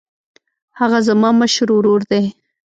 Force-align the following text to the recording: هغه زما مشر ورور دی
هغه 0.79 0.99
زما 1.07 1.29
مشر 1.41 1.67
ورور 1.73 2.01
دی 2.09 2.23